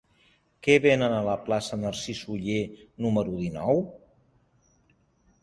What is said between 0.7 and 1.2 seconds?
venen a